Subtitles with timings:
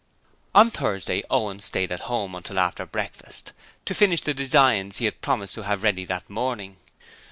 [0.55, 3.53] On Thursday Owen stayed at home until after breakfast
[3.85, 6.77] to finish the designs which he had promised to have ready that morning.